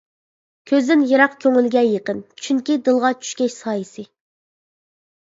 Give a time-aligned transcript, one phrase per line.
[0.69, 4.07] كۆزدىن يىراق، كۆڭۈلگە يېقىن، چۈنكى دىلغا چۈشكەچ سايىسى.